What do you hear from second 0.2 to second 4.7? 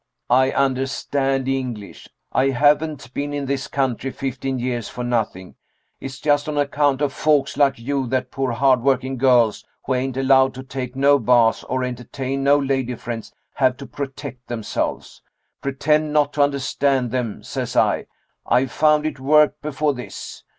"I understand English. I haven't been in this country fifteen